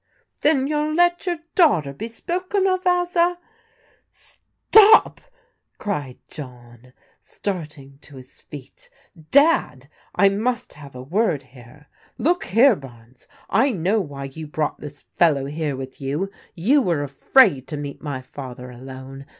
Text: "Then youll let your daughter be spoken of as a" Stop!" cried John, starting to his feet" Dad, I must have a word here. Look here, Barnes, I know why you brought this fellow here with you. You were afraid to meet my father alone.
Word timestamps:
"Then 0.41 0.65
youll 0.65 0.95
let 0.95 1.27
your 1.27 1.37
daughter 1.53 1.93
be 1.93 2.07
spoken 2.07 2.65
of 2.65 2.87
as 2.87 3.15
a" 3.15 3.37
Stop!" 4.09 5.21
cried 5.77 6.17
John, 6.27 6.93
starting 7.19 7.99
to 8.01 8.15
his 8.15 8.41
feet" 8.41 8.89
Dad, 9.29 9.89
I 10.15 10.27
must 10.29 10.73
have 10.73 10.95
a 10.95 11.03
word 11.03 11.43
here. 11.43 11.85
Look 12.17 12.45
here, 12.45 12.75
Barnes, 12.75 13.27
I 13.47 13.69
know 13.69 14.01
why 14.01 14.23
you 14.23 14.47
brought 14.47 14.79
this 14.79 15.03
fellow 15.03 15.45
here 15.45 15.75
with 15.75 16.01
you. 16.01 16.31
You 16.55 16.81
were 16.81 17.03
afraid 17.03 17.67
to 17.67 17.77
meet 17.77 18.01
my 18.01 18.21
father 18.21 18.71
alone. 18.71 19.27